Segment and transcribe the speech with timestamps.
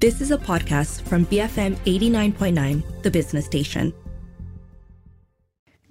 [0.00, 3.92] This is a podcast from BFM 89.9, the business station.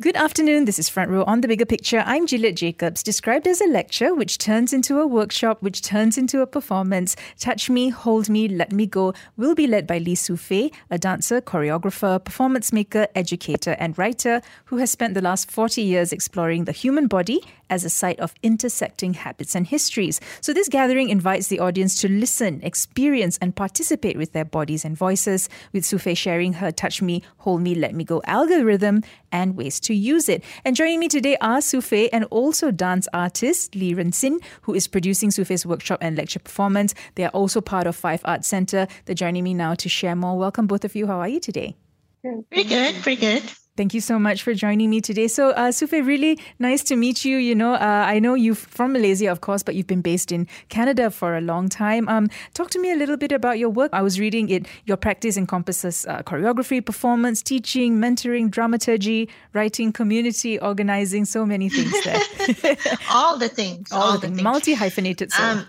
[0.01, 0.65] Good afternoon.
[0.65, 2.01] This is Front Row on the Bigger Picture.
[2.03, 6.41] I'm Juliet Jacobs, described as a lecture which turns into a workshop, which turns into
[6.41, 7.15] a performance.
[7.39, 11.39] Touch Me, Hold Me, Let Me Go will be led by Lee Su-Feh, a dancer,
[11.39, 16.71] choreographer, performance maker, educator, and writer who has spent the last 40 years exploring the
[16.71, 20.19] human body as a site of intersecting habits and histories.
[20.41, 24.97] So, this gathering invites the audience to listen, experience, and participate with their bodies and
[24.97, 29.79] voices, with Su-Feh sharing her Touch Me, Hold Me, Let Me Go algorithm and ways
[29.81, 30.43] to use it.
[30.65, 34.87] And joining me today are Su-Feh and also dance artist Lee Ren Xin, who is
[34.87, 36.93] producing Su-Feh's workshop and lecture performance.
[37.15, 38.87] They are also part of Five Arts Centre.
[39.05, 40.37] They're joining me now to share more.
[40.37, 41.07] Welcome, both of you.
[41.07, 41.75] How are you today?
[42.21, 43.43] Pretty good, pretty good.
[43.79, 45.29] Thank you so much for joining me today.
[45.29, 47.37] So, uh, Su-Feh, really nice to meet you.
[47.37, 50.49] You know, uh, I know you're from Malaysia, of course, but you've been based in
[50.67, 52.09] Canada for a long time.
[52.09, 53.89] Um, talk to me a little bit about your work.
[53.93, 54.67] I was reading it.
[54.85, 61.93] Your practice encompasses uh, choreography, performance, teaching, mentoring, dramaturgy, writing, community organizing, so many things
[62.03, 62.75] there.
[63.09, 63.93] all the things.
[63.93, 64.41] All, all the things.
[64.41, 65.31] Multi hyphenated.
[65.31, 65.41] So.
[65.41, 65.65] Um,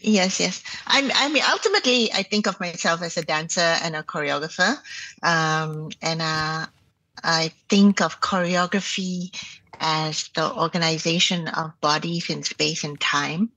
[0.00, 0.62] Yes, yes.
[0.86, 4.78] I'm, I mean, ultimately, I think of myself as a dancer and a choreographer,
[5.22, 6.66] um, and uh,
[7.22, 9.34] I think of choreography
[9.80, 13.50] as the organization of bodies in space and time.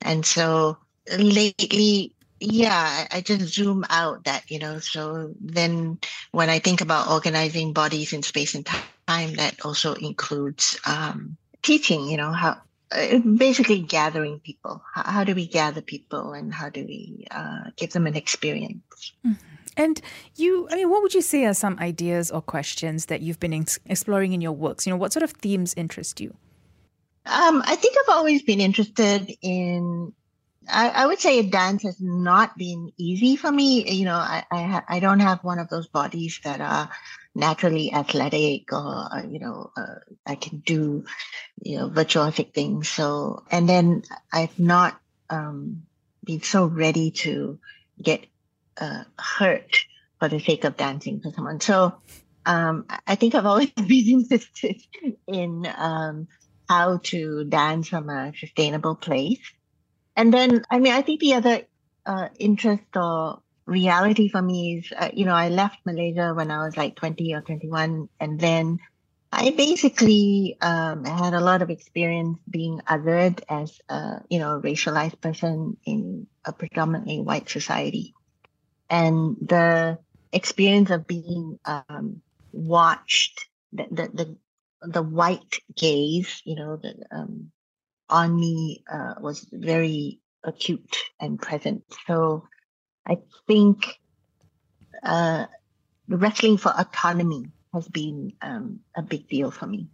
[0.00, 0.78] And so
[1.18, 5.98] lately, yeah, I just zoom out that, you know, so then
[6.32, 8.66] when I think about organizing bodies in space and
[9.06, 14.82] time, that also includes um, teaching, you know, how uh, basically gathering people.
[14.92, 19.12] How, how, do we gather people and how do we uh, give them an experience?
[19.24, 19.61] Mm-hmm.
[19.76, 20.00] And
[20.36, 23.54] you, I mean, what would you say are some ideas or questions that you've been
[23.54, 24.86] ex- exploring in your works?
[24.86, 26.34] You know, what sort of themes interest you?
[27.24, 30.12] Um, I think I've always been interested in.
[30.68, 33.88] I, I, would say a dance has not been easy for me.
[33.90, 36.90] You know, I I, ha- I don't have one of those bodies that are
[37.34, 39.94] naturally athletic or you know uh,
[40.26, 41.04] I can do
[41.62, 42.88] you know virtuosic things.
[42.88, 44.02] So and then
[44.32, 45.84] I've not um,
[46.24, 47.58] been so ready to
[48.00, 48.26] get
[48.78, 49.84] uh, hurt
[50.18, 51.60] for the sake of dancing for someone.
[51.60, 51.94] So
[52.46, 54.80] um, I think I've always been interested
[55.26, 56.28] in um,
[56.68, 59.40] how to dance from a sustainable place.
[60.16, 61.62] And then, I mean, I think the other
[62.04, 66.64] uh, interest or reality for me is, uh, you know, I left Malaysia when I
[66.64, 68.08] was like 20 or 21.
[68.20, 68.78] And then
[69.32, 75.20] I basically um, had a lot of experience being othered as a, you know, racialized
[75.20, 78.14] person in a predominantly white society
[78.92, 79.98] and the
[80.32, 82.22] experience of being um,
[82.52, 84.36] watched, the, the, the
[84.82, 87.52] the white gaze, you know, the, um,
[88.08, 91.84] on me uh, was very acute and present.
[92.06, 92.48] So
[93.06, 93.98] I think
[95.02, 95.46] uh,
[96.08, 99.88] wrestling for autonomy has been um, a big deal for me.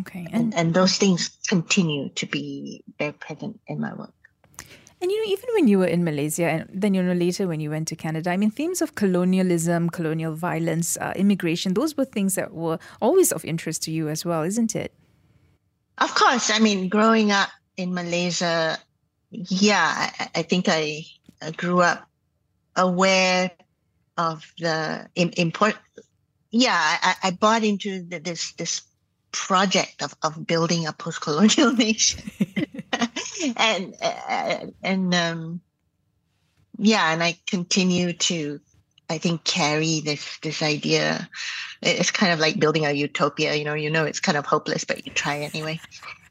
[0.00, 0.26] Okay.
[0.32, 4.12] And, and, and those things continue to be very present in my work.
[5.00, 7.60] And you know, even when you were in Malaysia, and then you know later when
[7.60, 12.04] you went to Canada, I mean, themes of colonialism, colonial violence, uh, immigration, those were
[12.04, 14.92] things that were always of interest to you as well, isn't it?
[15.98, 16.50] Of course.
[16.50, 18.78] I mean, growing up in Malaysia,
[19.30, 21.04] yeah, I, I think I,
[21.40, 22.08] I, grew up
[22.74, 23.52] aware
[24.16, 25.76] of the import.
[26.50, 28.82] Yeah, I, I bought into the, this this
[29.30, 32.30] project of, of building a post-colonial nation
[33.56, 33.94] and
[34.82, 35.60] and um,
[36.78, 38.60] yeah, and I continue to,
[39.10, 41.28] I think, carry this this idea.
[41.82, 43.54] It's kind of like building a utopia.
[43.54, 45.80] You know, you know, it's kind of hopeless, but you try anyway.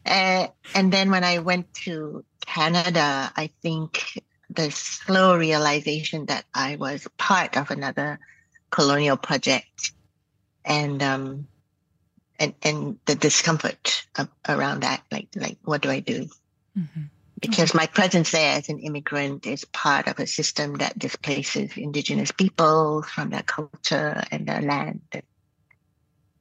[0.06, 6.78] Uh, and then when I went to Canada, I think the slow realization that I
[6.78, 8.20] was part of another
[8.70, 9.92] colonial project,
[10.64, 11.48] and um,
[12.40, 16.30] and and the discomfort of, around that, like like what do I do?
[16.78, 17.04] Mm-hmm.
[17.40, 22.32] Because my presence there as an immigrant is part of a system that displaces indigenous
[22.32, 25.02] people from their culture and their land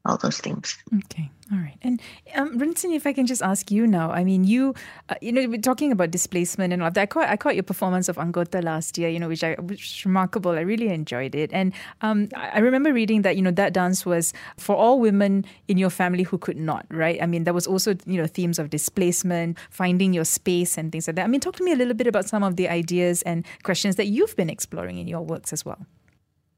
[0.06, 0.78] all those things.
[1.04, 1.76] Okay, all right.
[1.82, 2.00] And
[2.34, 4.74] um, Ren if I can just ask you now, I mean, you,
[5.08, 7.00] uh, you know, we're talking about displacement and all that.
[7.00, 9.80] I caught, I caught your performance of Angota last year, you know, which I which
[9.80, 10.52] was remarkable.
[10.52, 11.72] I really enjoyed it, and
[12.02, 15.90] um, I remember reading that you know that dance was for all women in your
[15.90, 17.20] family who could not, right?
[17.22, 21.06] I mean, there was also you know themes of displacement, finding your space, and things
[21.06, 21.24] like that.
[21.24, 23.96] I mean, talk to me a little bit about some of the ideas and questions
[23.96, 25.86] that you've been exploring in your works as well.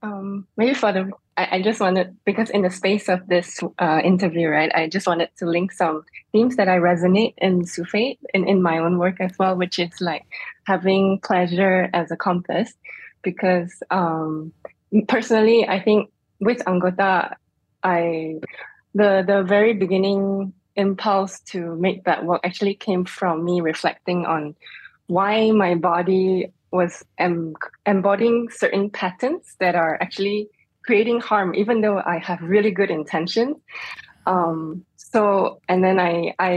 [0.02, 4.00] Um, maybe for the I, I, just wanted because in the space of this uh,
[4.02, 8.48] interview, right, I just wanted to link some themes that I resonate in Su-Feh and
[8.48, 10.26] in my own work as well, which is like
[10.66, 12.74] having pleasure as a compass.
[13.22, 14.52] Because um,
[15.06, 17.36] personally, I think with Angota,
[17.84, 18.40] I
[18.94, 24.56] the the very beginning impulse to make that work actually came from me reflecting on
[25.06, 27.54] why my body was em-
[27.86, 30.48] embodying certain patterns that are actually
[30.88, 33.58] creating harm, even though I have really good intentions.
[34.26, 36.52] Um, so, and then I, I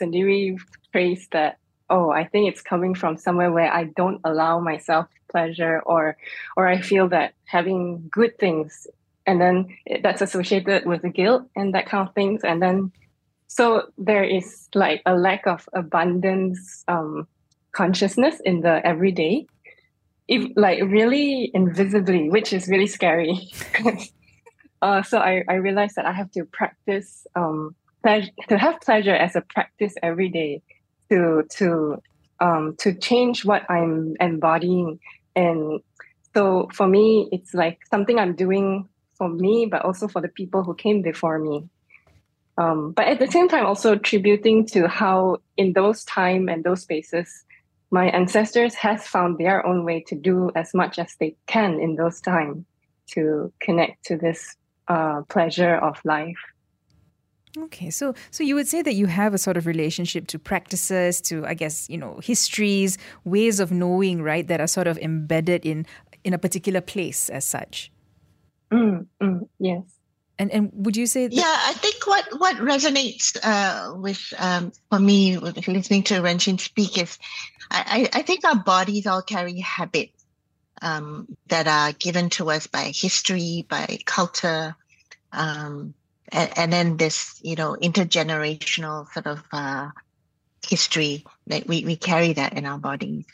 [0.00, 0.58] sendiri
[0.90, 1.58] trace that,
[1.90, 6.16] oh, I think it's coming from somewhere where I don't allow myself pleasure or,
[6.56, 8.86] or I feel that having good things
[9.26, 12.42] and then that's associated with the guilt and that kind of things.
[12.42, 12.90] And then,
[13.48, 13.66] so
[13.98, 17.28] there is like a lack of abundance um,
[17.72, 19.46] consciousness in the everyday
[20.28, 23.50] if like really invisibly, which is really scary.
[24.82, 29.14] uh, so I, I realized that I have to practice um pleasure to have pleasure
[29.14, 30.62] as a practice every day
[31.10, 31.96] to to
[32.40, 35.00] um to change what I'm embodying
[35.34, 35.80] and
[36.34, 40.62] so for me it's like something I'm doing for me but also for the people
[40.62, 41.68] who came before me
[42.56, 46.82] um, but at the same time also tributing to how in those time and those
[46.82, 47.44] spaces
[47.94, 51.94] my ancestors has found their own way to do as much as they can in
[51.94, 52.64] those times
[53.12, 54.56] to connect to this
[54.88, 56.42] uh, pleasure of life.
[57.56, 61.20] Okay, so so you would say that you have a sort of relationship to practices,
[61.20, 65.64] to I guess you know histories, ways of knowing, right, that are sort of embedded
[65.64, 65.86] in
[66.24, 67.92] in a particular place as such.
[68.72, 69.93] Mm, mm, yes.
[70.38, 71.28] And and would you say?
[71.28, 76.20] That- yeah, I think what what resonates uh, with um, for me with listening to
[76.20, 77.18] Ren Xin speak is,
[77.70, 80.24] I, I think our bodies all carry habits
[80.82, 84.74] um, that are given to us by history, by culture,
[85.32, 85.94] um,
[86.30, 89.90] and, and, then this you know intergenerational sort of uh,
[90.66, 93.24] history that we we carry that in our bodies,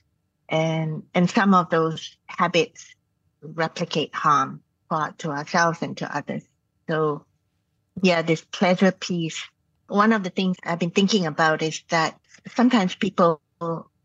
[0.51, 2.95] and and some of those habits
[3.43, 6.43] replicate harm for, to ourselves and to others.
[6.91, 7.25] So,
[8.03, 9.41] yeah, this pleasure piece.
[9.87, 12.19] One of the things I've been thinking about is that
[12.55, 13.41] sometimes people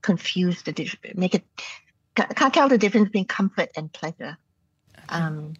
[0.02, 1.44] confuse the make it
[2.16, 4.38] can't tell the difference between comfort and pleasure.
[5.10, 5.54] Um,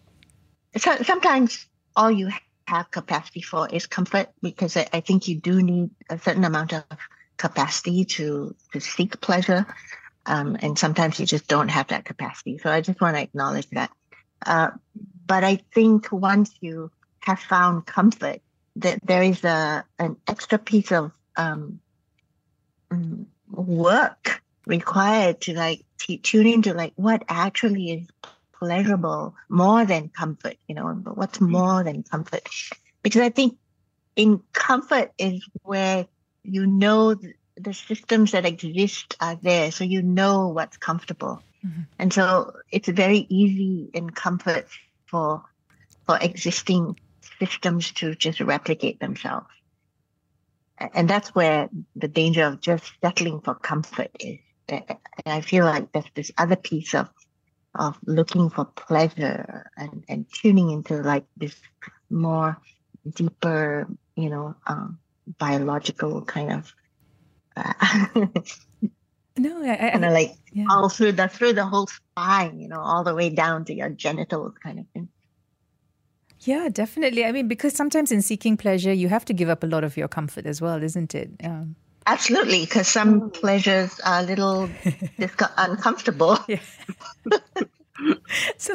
[0.76, 2.30] so sometimes all you
[2.66, 6.72] have capacity for is comfort because I, I, think you do need a certain amount
[6.72, 6.84] of
[7.36, 9.66] capacity to to seek pleasure,
[10.26, 12.58] um, and sometimes you just don't have that capacity.
[12.58, 13.90] So I just want to acknowledge that.
[14.44, 14.70] Uh,
[15.26, 16.90] but I think once you
[17.26, 18.40] have found comfort,
[18.76, 21.80] that there is a an extra piece of um,
[22.90, 28.06] mm, work required to like t- tune into like what actually is
[28.52, 31.50] pleasurable more than comfort, you know, but what's mm-hmm.
[31.50, 32.48] more than comfort?
[33.02, 33.58] Because I think
[34.14, 36.06] in comfort is where
[36.44, 37.16] you know
[37.56, 41.42] the systems that exist are there, so you know what's comfortable.
[41.66, 41.82] Mm-hmm.
[41.98, 44.68] And so it's very easy in comfort
[45.06, 45.42] for
[46.06, 46.96] for existing
[47.38, 49.46] systems to just replicate themselves.
[50.78, 54.38] And that's where the danger of just settling for comfort is.
[54.68, 57.08] And I feel like there's this other piece of
[57.74, 61.54] of looking for pleasure and, and tuning into like this
[62.08, 62.56] more
[63.14, 63.86] deeper,
[64.16, 64.98] you know, um,
[65.38, 66.74] biological kind of
[67.56, 67.72] uh,
[69.36, 70.66] no, I, I, kind of like yeah.
[70.70, 73.90] all through the through the whole spine, you know, all the way down to your
[73.90, 75.08] genitals, kind of thing.
[76.40, 77.24] Yeah, definitely.
[77.24, 79.96] I mean, because sometimes in seeking pleasure, you have to give up a lot of
[79.96, 81.30] your comfort as well, isn't it?
[81.42, 81.76] Um,
[82.06, 84.70] Absolutely, because some pleasures are a little
[85.56, 86.38] uncomfortable.
[88.58, 88.74] so,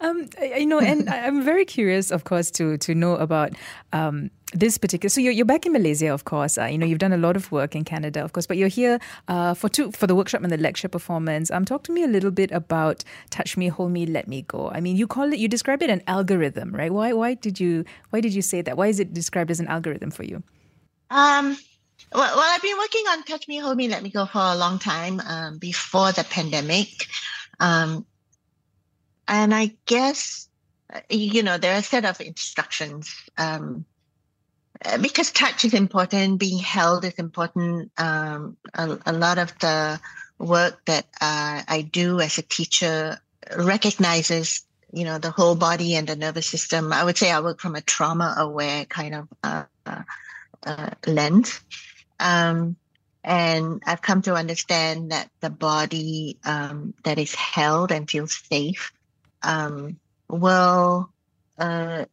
[0.00, 3.52] um, you know, and I'm very curious, of course, to to know about
[3.92, 6.58] um, this particular so you're, you're back in malaysia of course.
[6.58, 8.68] Uh, you know you've done a lot of work in canada of course but you're
[8.68, 8.98] here
[9.28, 11.50] uh, for two for the workshop and the lecture performance.
[11.50, 14.70] Um talk to me a little bit about touch me hold me let me go.
[14.70, 16.92] I mean you call it you describe it an algorithm right?
[16.92, 18.76] Why why did you why did you say that?
[18.76, 20.42] Why is it described as an algorithm for you?
[21.10, 21.56] Um
[22.12, 24.56] well, well i've been working on touch me hold me let me go for a
[24.56, 27.06] long time um, before the pandemic.
[27.60, 28.06] Um,
[29.30, 30.48] and i guess
[30.92, 33.86] uh, you know there are a set of instructions um,
[34.84, 37.90] uh, because touch is important, being held is important.
[37.98, 40.00] Um, a, a, lot of the
[40.38, 43.18] work that uh, I do as a teacher
[43.58, 46.94] recognizes, you know, the whole body and the nervous system.
[46.94, 49.64] I would say I work from a trauma-aware kind of uh,
[50.64, 51.60] uh, lens.
[52.18, 52.76] Um,
[53.22, 58.92] and I've come to understand that the body um, that is held and feels safe
[59.42, 61.10] um, will
[61.58, 62.04] uh,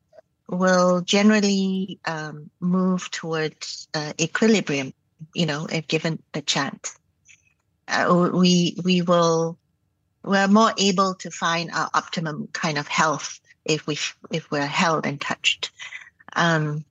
[0.50, 4.94] will generally um, move towards uh, equilibrium.
[5.34, 6.98] You know, if given the chance,
[7.88, 9.58] uh, we we will
[10.24, 13.98] we're more able to find our optimum kind of health if we
[14.32, 15.72] if we're held and touched,
[16.36, 16.86] um,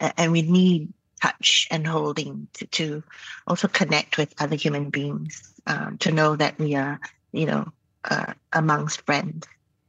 [0.00, 3.02] and we need touch and holding to, to
[3.46, 7.00] also connect with other human beings um, to know that we are
[7.32, 7.72] you know
[8.08, 9.46] uh, amongst friends.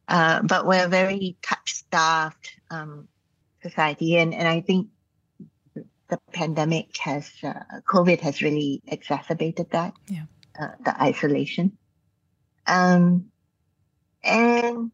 [0.07, 3.07] Uh, but we're a very touch starved um,
[3.61, 4.87] society, and, and I think
[6.07, 7.53] the pandemic has uh,
[7.87, 9.93] COVID has really exacerbated that.
[10.07, 10.25] Yeah.
[10.59, 11.77] Uh, the isolation.
[12.67, 13.25] Um,
[14.23, 14.91] and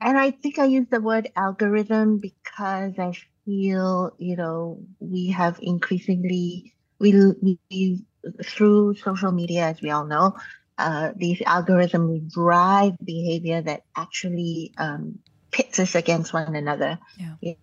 [0.00, 3.12] and I think I use the word algorithm because I
[3.44, 8.04] feel you know we have increasingly we, we
[8.44, 10.36] through social media as we all know
[10.80, 15.18] uh, these algorithms drive behavior that actually um,
[15.50, 16.98] pits us against one another.
[17.18, 17.34] Yeah.
[17.42, 17.56] You,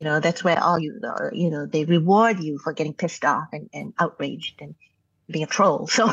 [0.00, 3.48] know, that's where all you, uh, you know, they reward you for getting pissed off
[3.52, 4.74] and, and outraged and
[5.28, 5.88] being a troll.
[5.96, 6.10] So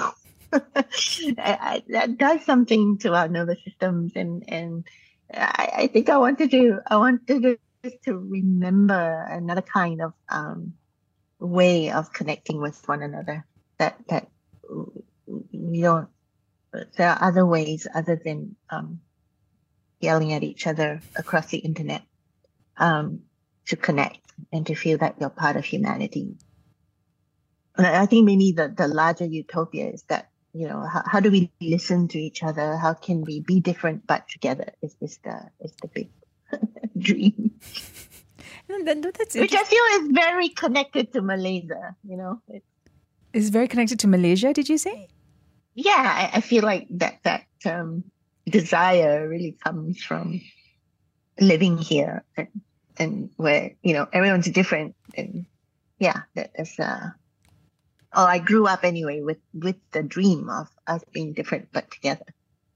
[1.40, 4.14] I, that does something to our nervous systems.
[4.16, 4.86] And, and
[5.34, 7.58] I, I think I wanted to, do, I wanted to, do
[8.06, 10.74] to remember another kind of um,
[11.40, 13.46] way of connecting with one another
[13.78, 14.30] that, that
[15.74, 16.08] we don't
[16.98, 19.00] there are other ways other than um,
[20.00, 22.04] yelling at each other across the internet
[22.78, 23.22] um,
[23.68, 24.20] to connect
[24.52, 26.36] and to feel that you're part of humanity.
[27.78, 31.32] And I think maybe the, the larger utopia is that, you know, how, how do
[31.32, 32.78] we listen to each other?
[32.78, 36.10] How can we be different but together is, is the is the big
[36.98, 37.52] dream.
[39.42, 42.42] Which I feel is very connected to Malaysia, you know.
[42.48, 42.66] It's,
[43.34, 45.08] is very connected to Malaysia, did you say?
[45.76, 48.04] Yeah, I, I feel like that that um,
[48.46, 50.42] desire really comes from
[51.40, 52.48] living here and,
[52.98, 55.46] and where, you know, everyone's different and
[56.00, 57.10] yeah, that is uh
[58.14, 62.26] oh I grew up anyway with with the dream of us being different but together.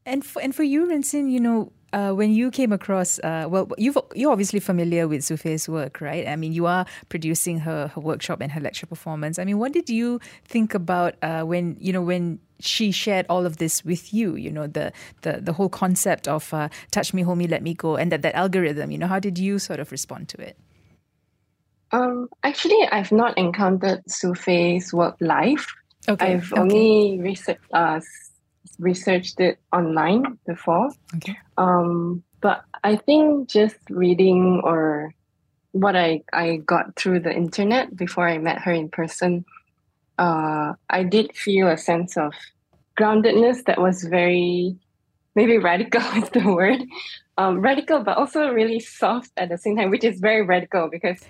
[0.06, 3.46] And for and for you, Ren Xin, you know, uh, when you came across, uh,
[3.50, 6.28] well, you've, you're obviously familiar with Sue work, right?
[6.28, 9.40] I mean, you are producing her, her workshop and her lecture performance.
[9.40, 13.46] I mean, what did you think about uh, when, you know, when she shared all
[13.46, 17.22] of this with you, you know, the, the, the whole concept of uh, touch me,
[17.22, 19.80] hold me, let me go, and that, that algorithm, you know, how did you sort
[19.80, 20.58] of respond to it?
[21.92, 25.66] Um, actually, I've not encountered Su-Feh's work live.
[26.10, 26.34] Okay.
[26.34, 26.62] I've okay.
[26.62, 28.02] only researched, uh,
[28.80, 30.90] researched it online before.
[31.16, 31.38] Okay.
[31.58, 35.14] Um, but I think just reading or
[35.72, 39.46] what I, I got through the internet before I met her in person,
[40.18, 42.34] uh, I did feel a sense of
[42.98, 44.76] groundedness that was very,
[45.36, 46.84] maybe radical is the word.
[47.38, 51.22] Um, radical, but also really soft at the same time, which is very radical because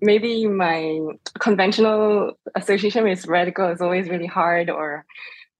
[0.00, 1.00] maybe my
[1.38, 5.04] conventional association with radical is always really hard or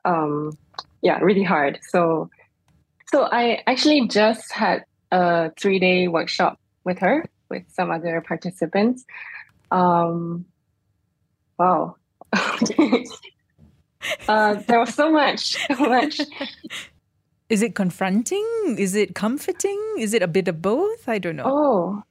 [0.05, 0.59] um,
[1.03, 1.79] yeah, really hard.
[1.89, 2.31] So,
[3.13, 9.05] so I actually just had a three day workshop with her with some other participants.
[9.71, 10.47] Um,
[11.59, 11.97] wow.
[14.29, 16.21] uh, there was so much, so much.
[17.49, 18.77] Is it confronting?
[18.79, 19.81] Is it comforting?
[19.99, 21.09] Is it a bit of both?
[21.09, 21.45] I don't know.
[21.47, 22.03] Oh,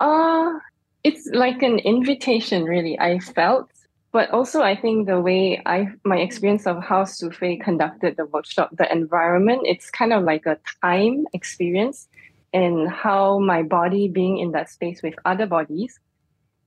[0.00, 0.58] uh,
[1.04, 2.98] it's like an invitation, really.
[2.98, 3.70] I felt
[4.12, 8.70] but also I think the way I my experience of how Su-Feh conducted the workshop,
[8.76, 12.08] the environment, it's kind of like a time experience
[12.52, 16.00] and how my body being in that space with other bodies,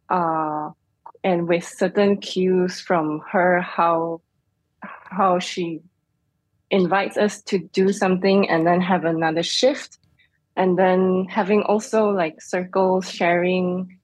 [0.09, 0.69] uh,
[1.23, 4.21] and with certain cues from her, how
[4.81, 5.81] how she
[6.69, 9.97] invites us to do something and then have another shift,
[10.55, 13.99] and then having also like circles sharing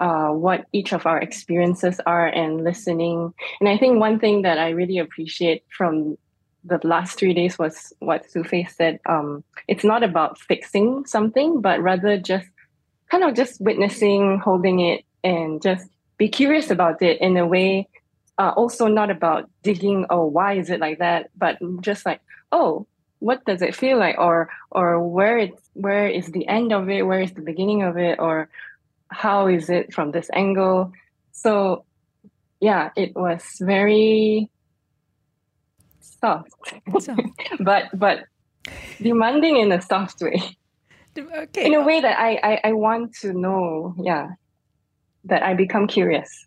[0.00, 3.32] uh, what each of our experiences are and listening.
[3.60, 6.16] And I think one thing that I really appreciate from
[6.64, 9.00] the last three days was what Sue said.
[9.06, 12.48] Um, it's not about fixing something, but rather just
[13.10, 17.88] kind of just witnessing, holding it, and just be curious about it in a way.
[18.36, 20.06] Uh, also, not about digging.
[20.10, 21.30] Oh, why is it like that?
[21.36, 22.20] But just like,
[22.52, 22.86] oh,
[23.20, 27.02] what does it feel like, or or where it's where is the end of it?
[27.02, 28.18] Where is the beginning of it?
[28.20, 28.48] Or
[29.10, 30.92] how is it from this angle?
[31.32, 31.84] So
[32.60, 34.50] yeah, it was very
[36.00, 36.52] soft,
[37.60, 38.24] but but
[39.00, 40.42] demanding in a soft way.
[41.18, 41.66] Okay.
[41.66, 44.28] In a way that I, I I want to know, yeah,
[45.28, 46.46] that I become curious.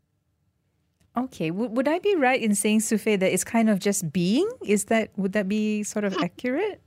[1.17, 4.49] Okay, w- would I be right in saying Su-Feh that it's kind of just being?
[4.65, 6.81] Is that would that be sort of accurate?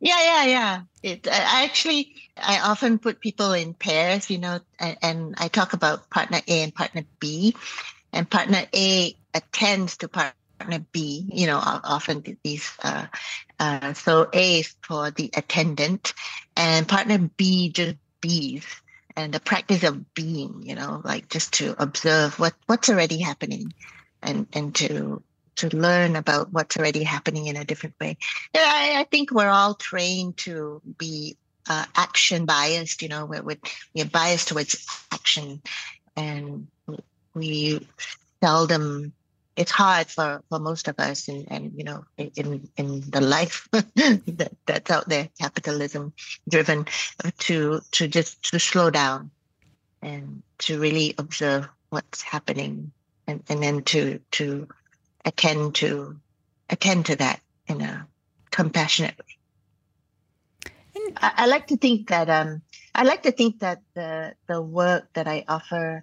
[0.00, 0.80] Yeah, yeah, yeah.
[1.02, 5.74] It, I actually, I often put people in pairs, you know, and, and I talk
[5.74, 7.54] about partner A and partner B,
[8.12, 11.28] and partner A attends to partner B.
[11.30, 12.70] You know, often these.
[12.82, 13.06] Uh,
[13.58, 16.14] uh, so A is for the attendant,
[16.56, 18.64] and partner B just bees,
[19.16, 20.62] and the practice of being.
[20.64, 23.72] You know, like just to observe what what's already happening,
[24.22, 25.22] and and to
[25.56, 28.16] to learn about what's already happening in a different way.
[28.54, 31.36] Yeah, I, I think we're all trained to be
[31.68, 33.02] uh, action biased.
[33.02, 35.60] You know, we're, we're biased towards action,
[36.16, 36.66] and
[37.34, 37.86] we
[38.42, 39.12] seldom.
[39.60, 43.68] It's hard for, for most of us, and, and you know, in in the life
[43.72, 46.14] that, that's out there, capitalism
[46.48, 46.86] driven,
[47.40, 49.30] to to just to slow down
[50.00, 52.90] and to really observe what's happening,
[53.26, 54.66] and, and then to to
[55.26, 56.18] attend to
[56.70, 58.06] attend to that in a
[58.50, 61.12] compassionate way.
[61.18, 62.62] I, I, like to think that um,
[62.94, 66.02] I like to think that the the work that I offer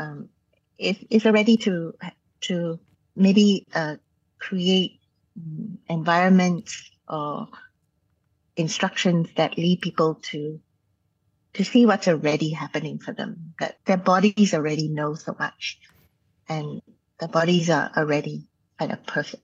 [0.00, 0.30] um,
[0.78, 1.94] is is already to
[2.40, 2.80] to
[3.18, 3.96] maybe uh,
[4.38, 5.00] create
[5.88, 7.48] environments or
[8.56, 10.60] instructions that lead people to
[11.54, 15.78] to see what's already happening for them that their bodies already know so much
[16.48, 16.82] and
[17.18, 18.46] the bodies are already
[18.78, 19.42] kind of perfect,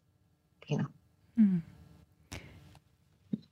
[0.66, 0.87] you know.
[1.38, 1.62] Mm.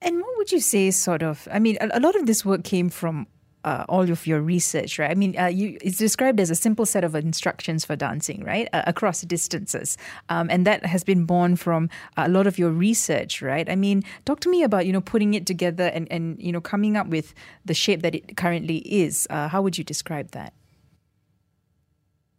[0.01, 1.47] And what would you say, sort of?
[1.51, 3.27] I mean, a, a lot of this work came from
[3.65, 5.11] uh, all of your research, right?
[5.11, 8.69] I mean, uh, you, it's described as a simple set of instructions for dancing, right,
[8.73, 9.97] uh, across distances,
[10.29, 13.69] um, and that has been born from a lot of your research, right?
[13.69, 16.61] I mean, talk to me about you know putting it together and and you know
[16.61, 19.27] coming up with the shape that it currently is.
[19.31, 20.53] Uh, how would you describe that?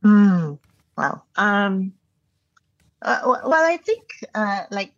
[0.03, 0.59] Mm,
[0.97, 1.93] well, um,
[3.01, 4.03] uh, well, I think
[4.35, 4.93] uh, like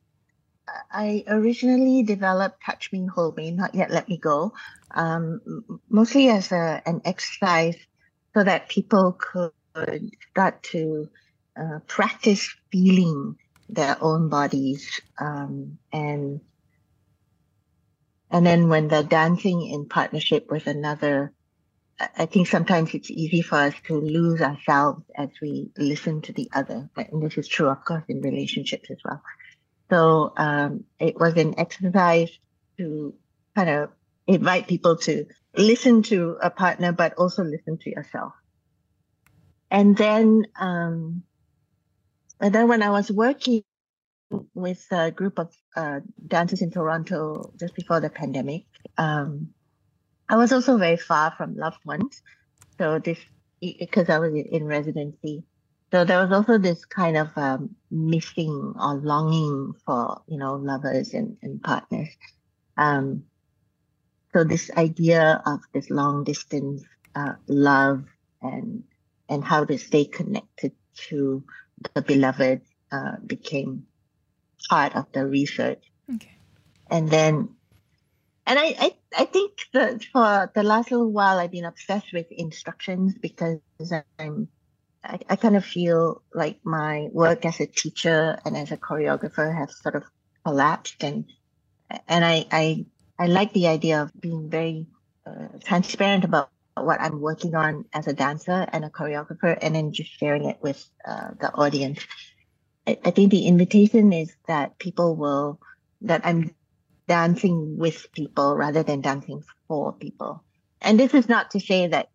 [0.91, 4.53] I originally developed Touch Me, Hold Me, Not Yet Let Me Go,
[4.91, 5.41] um,
[5.89, 7.77] mostly as a, an exercise
[8.33, 9.51] so that people could
[10.31, 11.09] start to
[11.59, 13.35] uh, practice feeling
[13.69, 16.41] their own bodies um, and
[18.31, 21.33] and then when they're dancing in partnership with another
[22.17, 26.49] I think sometimes it's easy for us to lose ourselves as we listen to the
[26.53, 26.89] other.
[26.97, 29.21] And this is true, of course, in relationships as well.
[29.89, 32.31] So um, it was an exercise
[32.77, 33.13] to
[33.55, 33.89] kind of
[34.27, 38.33] invite people to listen to a partner, but also listen to yourself.
[39.69, 41.23] And then, um,
[42.39, 43.63] and then when I was working
[44.53, 48.65] with a group of uh, dancers in Toronto just before the pandemic,
[48.97, 49.49] um,
[50.27, 52.21] I was also very far from loved ones.
[52.77, 53.19] So this,
[53.61, 55.43] because I was in residency.
[55.91, 61.13] So there was also this kind of um, missing or longing for, you know, lovers
[61.13, 62.09] and, and partners.
[62.77, 63.23] Um,
[64.33, 66.83] so this idea of this long distance
[67.15, 68.03] uh, love
[68.41, 68.83] and
[69.29, 70.73] and how to stay connected
[71.07, 71.43] to
[71.93, 73.85] the beloved uh, became
[74.69, 75.83] part of the research.
[76.13, 76.37] Okay.
[76.89, 77.55] And then
[78.45, 82.27] and I, I, I think that for the last little while, I've been obsessed with
[82.31, 83.59] instructions because
[84.19, 84.47] I'm,
[85.05, 89.55] I, I kind of feel like my work as a teacher and as a choreographer
[89.55, 90.03] has sort of
[90.43, 91.25] collapsed, and
[92.07, 92.85] and I, I,
[93.19, 94.87] I like the idea of being very
[95.25, 99.93] uh, transparent about what I'm working on as a dancer and a choreographer, and then
[99.93, 101.99] just sharing it with uh, the audience.
[102.87, 105.59] I, I think the invitation is that people will
[106.01, 106.53] that I'm
[107.07, 110.43] dancing with people rather than dancing for people.
[110.81, 112.09] And this is not to say that,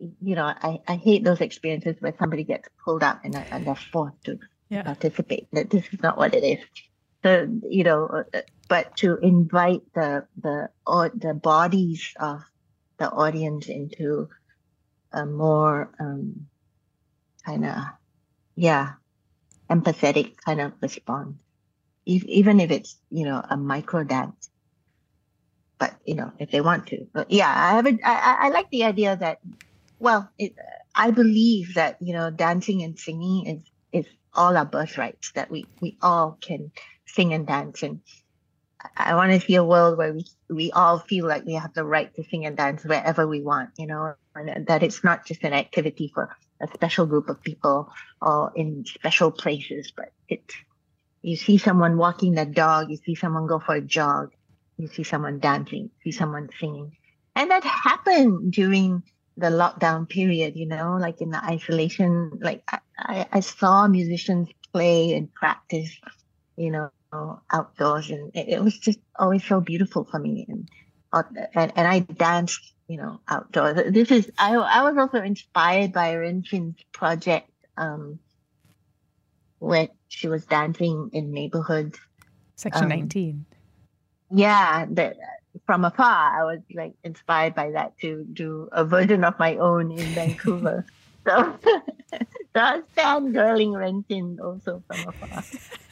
[0.00, 3.74] you know, I, I hate those experiences where somebody gets pulled up and, and they're
[3.74, 4.82] forced to yeah.
[4.82, 5.48] participate.
[5.52, 6.64] That this is not what it is.
[7.22, 8.24] So, you know,
[8.68, 12.40] but to invite the the or the bodies of
[12.98, 14.28] the audience into
[15.12, 16.46] a more um,
[17.44, 17.76] kind of
[18.56, 18.92] yeah
[19.68, 21.34] empathetic kind of response
[22.06, 24.50] if, even if it's you know a micro dance
[25.78, 28.84] but you know if they want to but yeah i haven't i, I like the
[28.84, 29.38] idea that
[30.00, 30.54] well it,
[30.94, 33.62] i believe that you know dancing and singing is
[34.04, 36.72] is all our birthrights that we we all can
[37.06, 38.00] sing and dance and
[38.96, 41.84] I want to see a world where we we all feel like we have the
[41.84, 45.44] right to sing and dance wherever we want, you know, and that it's not just
[45.44, 50.54] an activity for a special group of people or in special places, but it's
[51.22, 54.32] you see someone walking the dog, you see someone go for a jog,
[54.78, 56.96] you see someone dancing, you see someone singing.
[57.36, 59.02] And that happened during
[59.36, 64.48] the lockdown period, you know, like in the isolation, like I, I, I saw musicians
[64.72, 65.90] play and practice,
[66.56, 66.90] you know,
[67.50, 70.46] outdoors, and it, it, was just always so beautiful for me.
[70.48, 70.68] And
[71.12, 71.22] uh,
[71.54, 73.92] and, and I danced, you know, outdoors.
[73.92, 78.18] This is I I was also inspired by Ren Xin's project, um,
[79.58, 81.98] where she was dancing in neighborhoods.
[82.56, 83.46] Section um, nineteen.
[84.30, 85.16] Yeah, that
[85.66, 89.92] from afar, I was like inspired by that to do a version of my own
[89.92, 90.84] in Vancouver.
[91.26, 91.80] so, so
[92.54, 95.42] I was fangirling Ren Xin also from afar.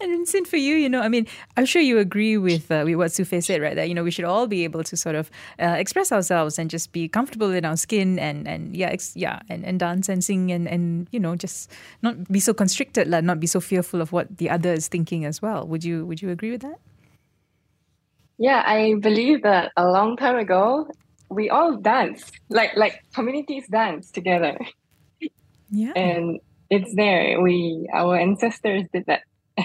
[0.00, 1.26] And Vincent, for you, you know, I mean,
[1.56, 3.74] I'm sure you agree with, uh, with what Su-Feh said, right?
[3.76, 6.70] That you know we should all be able to sort of uh, express ourselves and
[6.70, 10.24] just be comfortable in our skin and and yeah, ex- yeah, and, and dance and
[10.24, 11.70] sing and and you know just
[12.02, 15.24] not be so constricted, like not be so fearful of what the other is thinking
[15.24, 15.66] as well.
[15.66, 16.78] Would you Would you agree with that?
[18.38, 20.88] Yeah, I believe that a long time ago,
[21.28, 24.58] we all dance like like communities dance together.
[25.70, 27.40] Yeah, and it's there.
[27.40, 29.22] We our ancestors did that.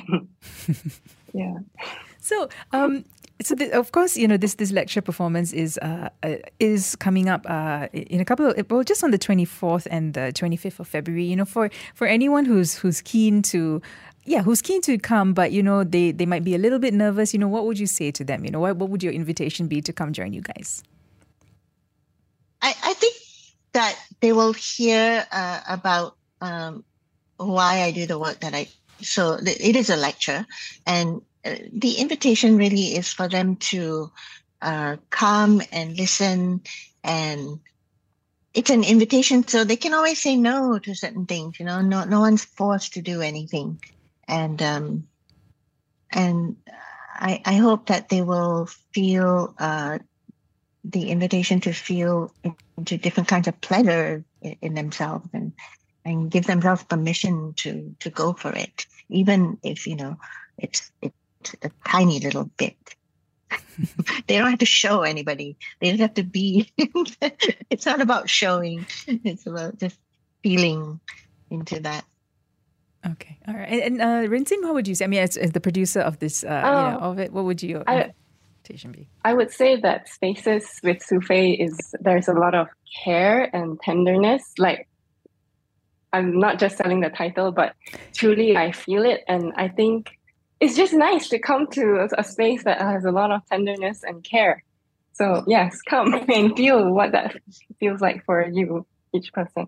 [1.34, 1.58] yeah.
[2.20, 3.04] So, um,
[3.42, 7.30] so the, of course, you know this this lecture performance is uh, uh, is coming
[7.30, 10.56] up uh, in a couple of well, just on the twenty fourth and the twenty
[10.56, 11.26] fifth of February.
[11.26, 13.82] You know, for for anyone who's who's keen to
[14.24, 16.94] yeah, who's keen to come, but you know, they, they might be a little bit
[16.94, 17.34] nervous.
[17.34, 18.46] You know, what would you say to them?
[18.46, 20.84] You know, what, what would your invitation be to come join you guys?
[22.62, 23.16] I, I think
[23.74, 26.84] that they will hear uh, about um,
[27.38, 28.68] why I do the work that I.
[29.02, 30.46] So it is a lecture,
[30.86, 34.12] and uh, the invitation really is for them to
[34.62, 36.62] uh, come and listen,
[37.04, 37.60] and
[38.54, 41.60] it's an invitation, so they can always say no to certain things.
[41.60, 43.80] You know, no no one's forced to do anything
[44.32, 45.08] and um,
[46.12, 46.56] and
[47.14, 50.00] I, I hope that they will feel uh,
[50.86, 52.34] the invitation to feel
[52.78, 55.54] into different kinds of pleasure in, in, themselves and
[56.04, 60.18] and give themselves permission to to go for it, even if you know
[60.58, 62.78] it's it's a tiny little bit.
[64.28, 65.58] they don't have to show anybody.
[65.82, 66.72] They just have to be.
[67.70, 68.86] it's not about showing.
[69.08, 70.00] It's about just
[70.42, 71.02] feeling
[71.50, 72.06] into that.
[73.06, 73.68] Okay, all right.
[73.68, 75.06] And, and uh, Ren Xin, how would you say?
[75.06, 77.12] I mean, as, as the producer of this, uh, you know, oh.
[77.12, 77.84] of it, what would your
[78.62, 79.10] invitation be?
[79.26, 82.68] I would say that Spaces with Su-Feh is there's a lot of
[83.04, 84.44] care and tenderness.
[84.58, 84.88] Like,
[86.14, 87.74] I'm not just selling the title, but
[88.14, 90.12] truly I feel it, and I think
[90.60, 94.04] it's just nice to come to a, a space that has a lot of tenderness
[94.04, 94.64] and care.
[95.14, 97.36] So yes, come and feel what that
[97.80, 99.68] feels like for you, each person.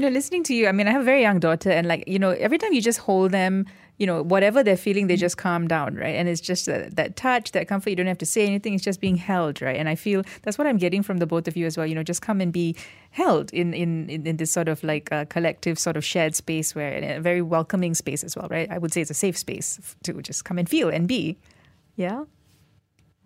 [0.00, 2.04] You know, listening to you, I mean, I have a very young daughter, and like,
[2.06, 3.66] you know, every time you just hold them,
[3.98, 5.20] you know, whatever they're feeling, they mm-hmm.
[5.20, 6.14] just calm down, right?
[6.14, 7.90] And it's just that, that touch, that comfort.
[7.90, 8.72] You don't have to say anything.
[8.72, 9.76] It's just being held, right?
[9.76, 11.86] And I feel that's what I'm getting from the both of you as well.
[11.86, 12.76] You know, just come and be
[13.10, 16.74] held in in in, in this sort of like a collective, sort of shared space,
[16.74, 18.70] where in a very welcoming space as well, right?
[18.70, 21.36] I would say it's a safe space to just come and feel and be.
[21.96, 22.24] Yeah.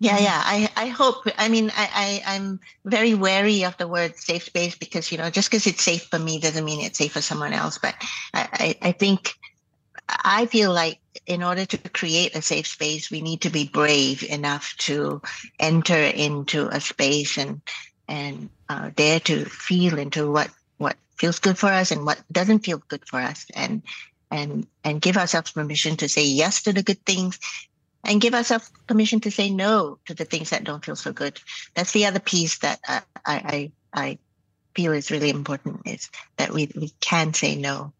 [0.00, 0.42] Yeah, yeah.
[0.44, 1.26] I, I hope.
[1.38, 5.30] I mean, I, I I'm very wary of the word safe space because you know
[5.30, 7.78] just because it's safe for me doesn't mean it's safe for someone else.
[7.78, 7.94] But
[8.34, 9.34] I, I, I think
[10.08, 14.22] I feel like in order to create a safe space, we need to be brave
[14.24, 15.22] enough to
[15.60, 17.62] enter into a space and
[18.08, 22.64] and uh, dare to feel into what what feels good for us and what doesn't
[22.64, 23.82] feel good for us, and
[24.30, 27.38] and and give ourselves permission to say yes to the good things
[28.04, 31.40] and give ourselves permission to say no to the things that don't feel so good.
[31.74, 34.18] That's the other piece that uh, I I, I
[34.74, 37.92] feel is really important is that we, we can say no.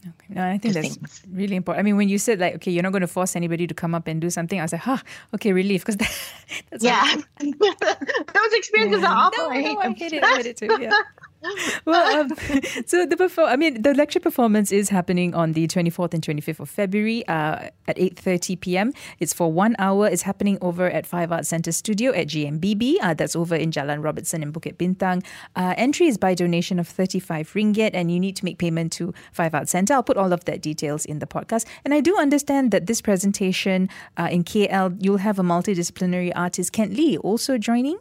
[0.00, 0.34] Okay.
[0.34, 1.22] No, I think that's things.
[1.30, 1.80] really important.
[1.80, 3.94] I mean, when you said like, okay, you're not going to force anybody to come
[3.94, 4.96] up and do something, I was like, huh,
[5.34, 6.18] okay, relief, because that,
[6.70, 9.10] that's yeah, those experiences yeah.
[9.12, 9.44] are awful.
[9.44, 10.24] No, I hate, no, I hate it.
[10.24, 10.78] I hate it too.
[10.80, 10.92] Yeah
[11.86, 12.28] well, um,
[12.86, 16.60] so the perform- I mean, the lecture performance is happening on the 24th and 25th
[16.60, 18.92] of February uh, at 8:30 p.m.
[19.18, 20.06] It's for one hour.
[20.06, 22.96] It's happening over at Five Arts Center Studio at GMBB.
[23.00, 25.24] Uh, that's over in Jalan Robertson in Bukit Bintang.
[25.56, 29.14] Uh, entry is by donation of 35 ringgit, and you need to make payment to
[29.32, 29.94] Five Arts Center.
[29.94, 31.66] I'll put all of that details in the podcast.
[31.84, 36.72] And I do understand that this presentation uh, in KL, you'll have a multidisciplinary artist,
[36.72, 37.98] Kent Lee, also joining.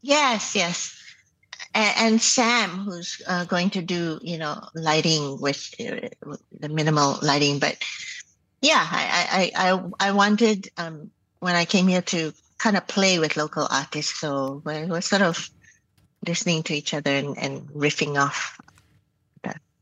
[0.00, 1.03] Yes, yes
[1.74, 6.68] and, and Sam, who's uh, going to do you know lighting with, uh, with, the
[6.68, 7.76] minimal lighting, but
[8.62, 11.10] yeah, I I I, I wanted um,
[11.40, 15.22] when I came here to kind of play with local artists, so we're, we're sort
[15.22, 15.50] of
[16.26, 18.58] listening to each other and, and riffing off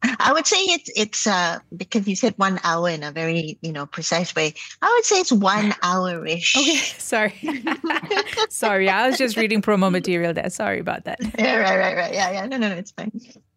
[0.03, 3.73] I would say it's it's uh because you said one hour in a very you
[3.73, 4.55] know precise way.
[4.81, 6.57] I would say it's one hour ish.
[6.57, 7.35] Okay, sorry,
[8.49, 8.89] sorry.
[8.89, 10.51] I was just reading promo material there.
[10.51, 11.19] Sorry about that.
[11.39, 12.15] Yeah, right, right, right.
[12.15, 12.47] Yeah, yeah.
[12.47, 12.77] No, no, no.
[12.77, 13.13] It's fine.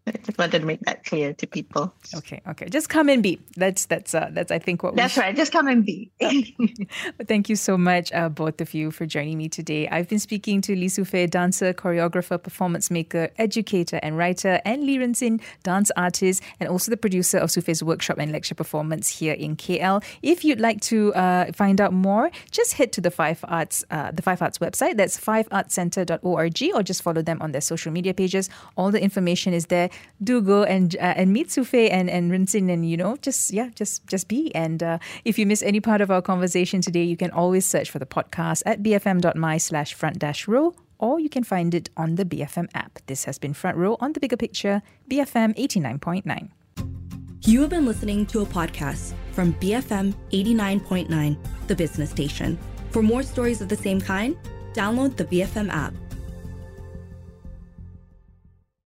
[0.07, 1.91] I just wanted to make that clear to people.
[2.15, 2.69] Okay, okay.
[2.69, 3.39] Just come and be.
[3.57, 4.93] That's that's uh, that's I think what.
[4.93, 5.35] We That's right.
[5.35, 6.11] Just come and be.
[7.27, 9.87] Thank you so much, uh, both of you, for joining me today.
[9.87, 14.99] I've been speaking to Lee Su-Feh, dancer, choreographer, performance maker, educator, and writer, and Lee
[14.99, 19.55] Ren-Xin, dance artist, and also the producer of Su-Feh's workshop and lecture performance here in
[19.55, 20.03] KL.
[20.21, 24.11] If you'd like to uh, find out more, just head to the Five Arts, uh,
[24.11, 24.97] the Five Arts website.
[24.97, 28.51] That's fiveartscenter.org, or just follow them on their social media pages.
[28.77, 29.89] All the information is there
[30.23, 33.69] do go and uh, and meet Su-Feh and and Ren-Xin and you know just yeah
[33.75, 37.17] just just be and uh, if you miss any part of our conversation today you
[37.17, 41.43] can always search for the podcast at bfm.my slash front dash row or you can
[41.43, 42.99] find it on the BFM app.
[43.07, 46.49] This has been Front Row on the Bigger Picture, BFM 89.9.
[47.41, 52.57] You have been listening to a podcast from BFM 89.9, the business station.
[52.89, 54.35] For more stories of the same kind,
[54.73, 55.93] download the BFM app.